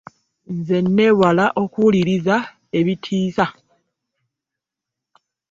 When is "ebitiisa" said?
2.79-3.45